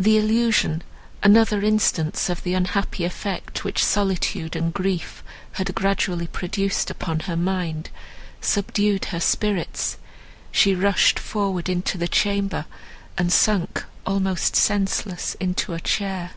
[0.00, 0.82] The illusion,
[1.22, 7.36] another instance of the unhappy effect which solitude and grief had gradually produced upon her
[7.36, 7.90] mind,
[8.40, 9.96] subdued her spirits;
[10.50, 12.66] she rushed forward into the chamber,
[13.16, 16.32] and sunk almost senseless into a chair.